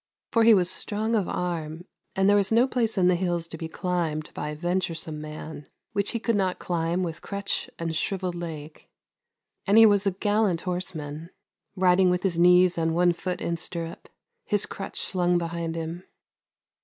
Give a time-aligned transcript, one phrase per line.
[0.31, 3.55] For he was strong of arm, and there was no place in the hills to
[3.55, 8.87] be climbed by venturesome man, which he could not climb with crutch and shrivelled leg.
[9.67, 11.29] And he was a gallant horse man,
[11.75, 14.09] riding with his knees and one foot in stirrup,
[14.43, 16.03] his crutch slung behind him.